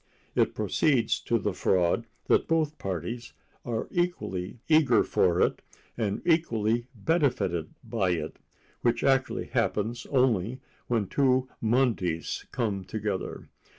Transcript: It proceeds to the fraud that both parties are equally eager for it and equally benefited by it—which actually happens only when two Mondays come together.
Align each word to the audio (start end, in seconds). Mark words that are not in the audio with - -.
It 0.33 0.55
proceeds 0.55 1.19
to 1.25 1.37
the 1.37 1.53
fraud 1.53 2.07
that 2.25 2.47
both 2.47 2.79
parties 2.79 3.33
are 3.63 3.87
equally 3.91 4.57
eager 4.67 5.03
for 5.03 5.39
it 5.39 5.61
and 5.95 6.23
equally 6.25 6.87
benefited 6.95 7.69
by 7.83 8.13
it—which 8.13 9.03
actually 9.03 9.45
happens 9.49 10.07
only 10.09 10.59
when 10.87 11.05
two 11.05 11.47
Mondays 11.61 12.47
come 12.51 12.83
together. 12.83 13.49